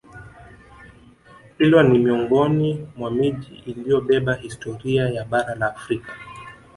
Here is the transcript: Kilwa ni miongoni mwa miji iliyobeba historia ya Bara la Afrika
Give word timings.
Kilwa 1.57 1.83
ni 1.83 1.99
miongoni 1.99 2.87
mwa 2.97 3.11
miji 3.11 3.61
iliyobeba 3.65 4.33
historia 4.33 5.09
ya 5.09 5.25
Bara 5.25 5.55
la 5.55 5.75
Afrika 5.75 6.13